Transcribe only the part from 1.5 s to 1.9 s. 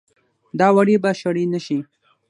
نه شي